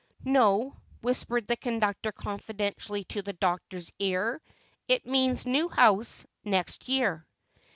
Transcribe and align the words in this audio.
"No," 0.25 0.77
whispered 1.01 1.45
the 1.45 1.55
conductor 1.55 2.11
confidentially 2.11 3.05
in 3.07 3.23
the 3.23 3.33
Doctor's 3.33 3.91
ear; 3.99 4.41
"it 4.87 5.05
means, 5.05 5.45
'New 5.45 5.69
House, 5.69 6.25
Next 6.43 6.89
Year. 6.89 7.27